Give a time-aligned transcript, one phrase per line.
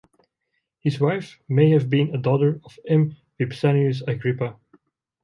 [0.79, 3.15] His wife may have been a daughter of M.
[3.39, 4.55] Vipsanius Agrippa.